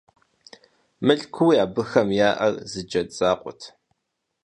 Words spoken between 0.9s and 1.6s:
Мылъкууи